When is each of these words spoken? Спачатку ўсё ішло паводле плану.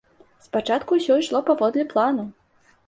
Спачатку 0.45 0.91
ўсё 1.01 1.19
ішло 1.25 1.43
паводле 1.51 1.87
плану. 1.95 2.29